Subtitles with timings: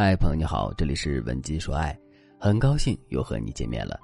[0.00, 1.98] 嗨，朋友你好，这里是文姬说爱，
[2.38, 3.98] 很高兴又和你见面了。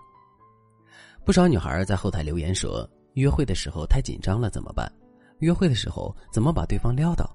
[1.24, 4.92] 不少女孩在后台留言说，约会的时候太紧张了怎么办？
[5.38, 7.30] 约会的时候怎么把对方撩到？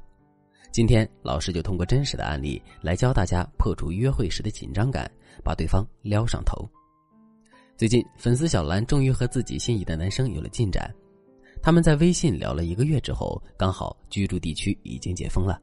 [0.74, 5.10] 今天老师就通过真实的案例来教大家破除约会时的紧张感，
[5.42, 6.70] 把对方撩上头。
[7.78, 10.94] 最近，粉丝小兰终于和自己心仪的男生有了进展。
[11.64, 15.62] 他们在微信聊了一个月之后，刚好居住地区已经解封了，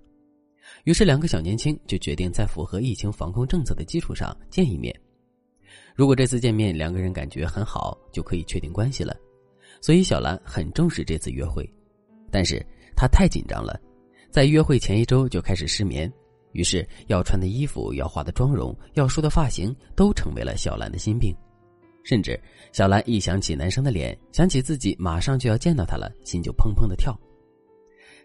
[0.84, 4.94] 于是两个小年轻就决定在符合疫情防控政策的基础上见一面。
[5.94, 9.16] 如果这次见面两个人感觉很好，就可以确定关系了。
[9.80, 11.68] 所以小兰很重视这次约会，
[12.30, 12.64] 但是
[12.96, 13.80] 她太紧张了，
[14.30, 16.10] 在约会前一周就开始失眠，
[16.52, 21.34] 于是要穿的衣服、要化的妆容、要梳的发型都成为了小兰的心病。
[22.04, 22.40] 甚至，
[22.72, 27.18] 小兰一想起男生的脸，想起自己马上就要见到他了，心就砰砰的跳。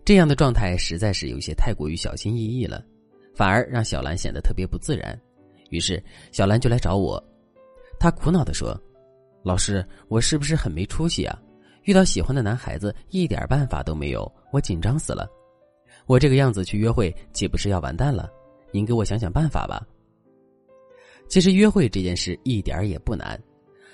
[0.03, 2.83] 这样的状态实在是有些太过于小心翼翼了，
[3.35, 5.19] 反而让小兰显得特别不自然。
[5.69, 7.23] 于是，小兰就来找我，
[7.99, 8.77] 她苦恼的说
[9.43, 11.39] ：“老师，我是不是很没出息啊？
[11.83, 15.29] 遇到喜欢的男孩子一点办法都没有，我紧张死了。
[16.07, 18.29] 我这个样子去约会，岂不是要完蛋了？
[18.71, 19.85] 您给我想想办法吧。”
[21.29, 23.41] 其实，约会这件事一点也不难。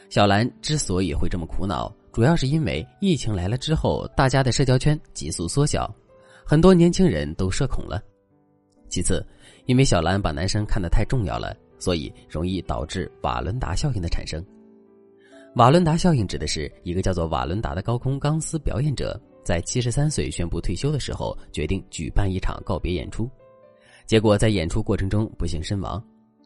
[0.09, 5.93] 小兰之所以会这么苦恼，主要是因为疫情来了之后，大家的社交圈急速缩小，
[6.45, 8.01] 很多年轻人都社恐了。
[8.87, 9.25] 其次，
[9.65, 14.43] 因为小兰把男生看得太重要了，所以容易导致瓦伦达效应的产生。
[15.55, 23.29] 瓦伦达效应指的是一个叫做瓦伦达的高空钢丝表演者，在七十三岁宣布退休的时候，决定举办一场告别演出，
[24.05, 26.01] 结果在演出过程中不幸身亡。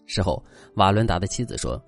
[0.07, 0.43] 事后，
[0.75, 1.79] 瓦伦达的妻子说。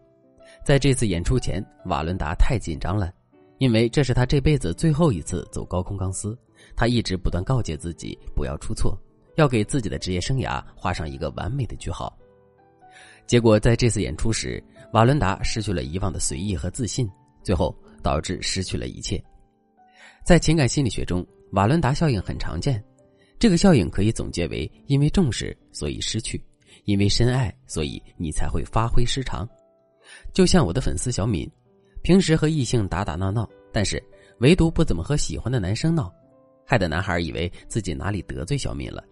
[0.63, 3.11] 在这次演出前，瓦伦达太紧张了，
[3.57, 6.37] 因为这是他这辈子最后一次走高空钢丝。
[6.75, 8.97] 他一直不断告诫自己不要出错，
[9.35, 12.17] 要给自己的职业生涯画上一个完美的句号。
[13.27, 17.09] 结果在这次演出时，瓦伦达失去了以往的随意和自信，
[17.43, 19.21] 最后导致失去了一切。
[20.23, 22.81] 在情感心理学中，瓦伦达效应很常见，
[23.37, 26.39] 这个效应可以总结为：因为重视，所以失去；
[26.85, 29.45] 因为深爱，所以你才会发挥失常。
[30.33, 31.49] 就像我的粉丝小敏，
[32.01, 34.01] 平时和异性打打闹闹，但是
[34.39, 36.11] 唯独不怎么和喜欢的男生闹，
[36.65, 39.03] 害得男孩以为自己哪里得罪小敏了。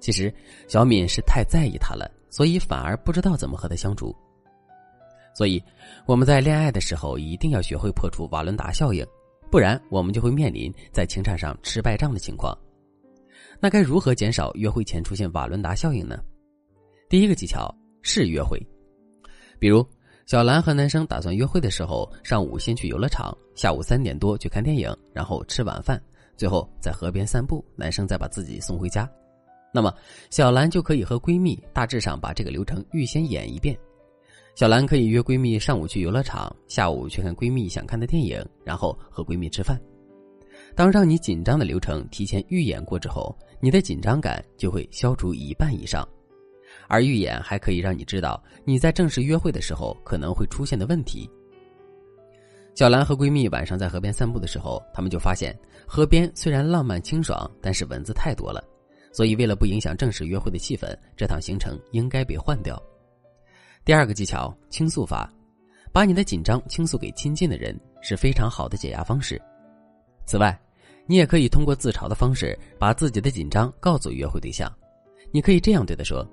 [0.00, 0.32] 其实
[0.68, 4.14] 小敏是太在意他了，所以反而不知道怎么和他相处。
[5.34, 5.62] 所以
[6.06, 9.04] 我们在恋爱的时候一定要学会破除瓦伦达效应，
[9.50, 12.56] 不然我们就会面临在情场上吃败仗的情况。
[13.60, 16.22] 那该如何减少约会前出现瓦伦达效应呢？
[17.08, 18.58] 第一个技巧是约会，
[19.58, 19.84] 比如。
[20.28, 25.98] 小兰和男生打算约会的时候，上午先去游乐场，下午三点多去看电影，然后吃晚饭，
[26.36, 29.10] 最后在河边散步，男生再把自己送回家。
[29.72, 29.90] 那么，
[30.28, 33.74] 小兰就可以和闺蜜大致上把这个流程预先演一遍。
[34.54, 39.80] 小兰可以约闺蜜上午去游乐场，下午去看闺蜜想看的电影，然后和闺蜜吃饭。
[40.74, 46.06] 当让你紧张的流程提前预演过之后，你的紧张感就会消除一半以上。
[46.88, 51.30] 而预演还可以让你知道你在正式约会的时候可能会出现的问题。
[52.74, 55.56] 小兰和闺蜜晚上在河边散步的时候，她们就发现
[55.86, 58.62] 河边虽然浪漫清爽，但是蚊子太多了，
[59.12, 62.80] 所以为了不影响正式约会的气氛，这趟行程应该被换掉。
[63.84, 65.32] 第二个技巧：倾诉法，
[65.92, 69.40] 把你的紧张倾诉给亲近的人是非常好的解压方式。
[70.24, 70.56] 此外，
[71.04, 74.72] 你也可以通过自嘲的方式把自己的紧张告诉约会对象，
[75.32, 76.24] 你可以这样对他说。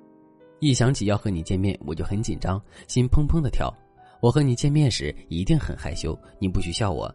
[0.58, 3.72] 一想起要和你见面，我就很紧张，心砰砰的跳。
[4.20, 7.14] 我和你见面时一定很害羞，你不许笑我。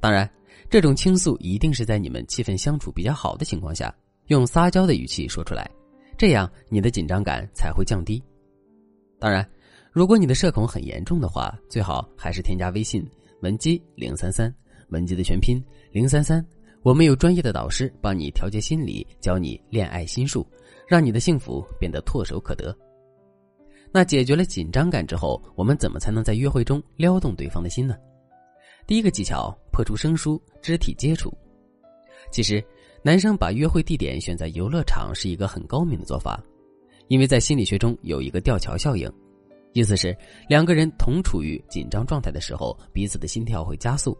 [0.00, 0.28] 当然，
[0.68, 3.94] 这种倾诉一定是在你们气氛相处比较好的情况下，
[4.26, 5.70] 用撒娇的语气说出来，
[6.18, 8.22] 这样你的紧张感才会降低。
[9.18, 9.48] 当然，
[9.92, 13.08] 如果你的社恐很严重的话，最好还是添加微信
[13.40, 14.52] 文姬零三三，
[14.88, 15.62] 文姬的全拼
[15.92, 16.44] 零三三，
[16.86, 20.46] 我们有专业的导师帮你调节心理，教你恋爱心术。
[20.86, 22.72] 让你的幸福变得唾手可得。
[23.90, 27.96] 那解决了紧张感之后，我们怎么才能在约会中撩动对方的心呢？
[28.86, 31.28] 第一个技巧，破除生疏，肢体接触。
[32.30, 32.64] 其实，
[33.02, 36.40] 男生把约会地点选在游乐场是一个很高明的做法，
[37.08, 39.12] 因为在心理学中有一个吊桥效应，
[39.72, 40.16] 意思是
[40.48, 44.16] 两个人同处于紧张状态的时候，彼此的心跳会加速。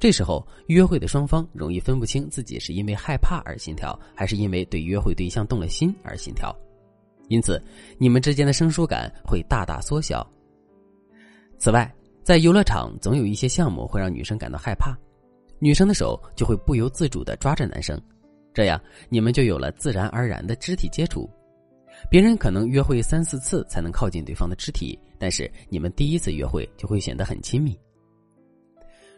[0.00, 6.56] 这时候，约会的双方容易分不清自己是因为害怕而心跳，还是因为对约会对象动了心而心跳，
[7.28, 7.62] 因此
[7.98, 10.26] 你们之间的生疏感会大大缩小。
[11.58, 11.94] 此外，
[12.24, 14.96] 在游乐场总有一些项目会让女生感到害怕，
[15.58, 18.00] 女生的手就会不由自主的抓着男生，
[18.54, 18.80] 这样
[19.10, 21.28] 你们就有了自然而然的肢体接触。
[22.08, 27.78] 别人可能约会三四次才能靠近对方的肢体，但是你们第一次约会就会显得很亲密。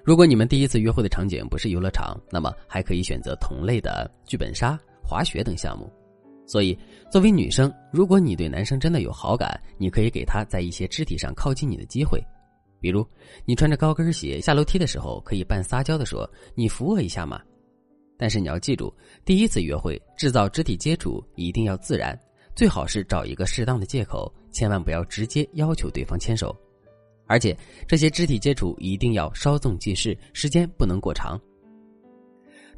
[0.05, 5.91] 如果你们第一次约会的场景不是游乐场，那么还可以选择同类的剧本杀、滑雪等项目。
[6.45, 6.77] 所以，
[7.11, 12.21] 作为女生，如果你对男生真的有好感，你可以给他在一些肢体上靠近你的机会，
[12.81, 13.07] 比如
[13.45, 17.41] 你穿着高跟鞋下楼梯的时候，可以半撒娇的说：“你扶我一下嘛。”
[18.19, 18.93] 但是你要记住，
[19.25, 22.19] 第一次约会制造肢体接触一定要自然，
[22.57, 26.55] 最好是找一个适当的借口，千万不要直接要求对方牵手。
[27.33, 27.57] 而且
[27.89, 31.41] 这些肢体接触一定要稍纵即逝，时间不能过长。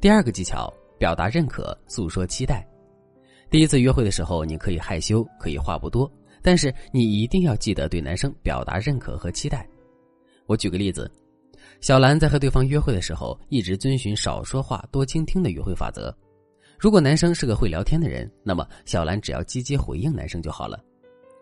[0.00, 2.64] 第二个技巧，表达认可，诉说期待。
[3.50, 6.08] 第一次约会的时候，你可以害羞，可以话不多，
[6.40, 9.68] 但是你一定要记得对男生表达认可和期待。
[10.46, 11.10] 我举个例子，
[11.80, 16.16] 小兰在和对方约会的时候，一直遵循少说话多倾听的约会法则。
[16.78, 20.78] 如果男生是个会聊天的人，那么小兰只要积极回应男生就好了。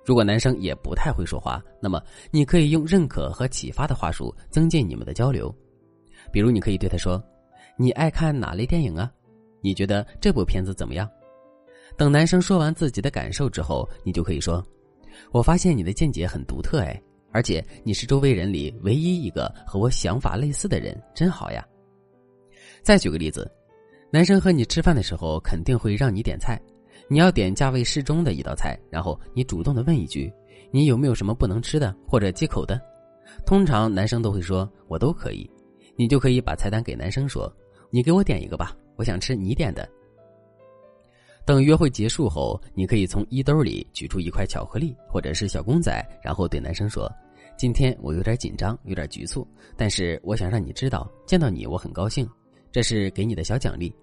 [0.04, 5.54] 如果男生也不太会说话，那么你可以用认可和启发的话术增进你们的交流。
[6.32, 7.22] 比如，你可以对他说
[7.76, 9.10] ：“你爱看哪类电影啊？
[9.60, 11.08] 你觉得这部片子怎么样？”
[11.96, 14.64] 等男生说完自己的感受之后，你就可以说
[15.30, 17.00] ：“我发现你的见解很独特，哎，
[17.32, 21.64] 而且你是周围人里唯一一个和我想法类似的人，真好呀。”
[22.82, 23.48] 再举个例子，
[24.10, 26.60] 男生和你吃饭的时候肯定会让你点菜。
[27.08, 30.32] 你要点价位适中的一道菜，然后你主动的问一句
[30.70, 32.80] ：“你有没有什么不能吃的或者忌口的？”
[33.46, 35.48] 通常男生都会说：“我都可以。”
[35.94, 37.52] 你就可以把菜单给男生说
[37.90, 39.86] ：“你给我点一个吧，我想吃你点的。”
[41.44, 47.10] 等约会结束后，你可以从衣兜里取出一块巧克力或者是小公仔，然后对男生说
[47.58, 49.46] ：“今天我有点紧张，有点局促，
[49.76, 52.28] 但是我想让你知道，见到你我很高兴，
[52.70, 53.94] 这是给你的小奖励，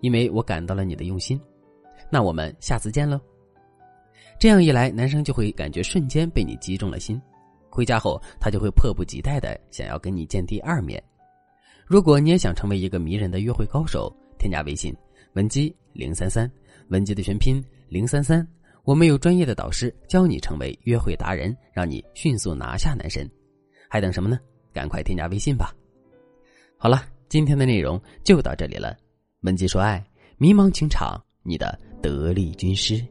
[0.00, 1.40] 因为我感到了你的用心。”
[2.10, 3.20] 那我们下次见喽。
[4.38, 7.20] 这样一来，男生就会感觉瞬间被你击中了心，
[7.68, 11.02] 回家后他就会迫不及待的想要跟你见第二面。
[11.86, 14.94] 如果你也想成为一个迷人的约会高手，添加微信
[15.32, 16.50] 文姬零三三，
[16.88, 18.46] 文姬的全拼零三三，
[18.84, 23.28] 我们有专业的导师教你成为约会达人，让你迅速拿下男神。
[23.88, 24.38] 还等什么呢？
[24.72, 25.74] 赶快添加微信吧。
[26.76, 28.96] 好了，今天的内容就到这里了。
[29.40, 30.04] 文姬说爱，
[30.36, 31.88] 迷茫情场，你的。
[32.00, 33.04] 得力军师。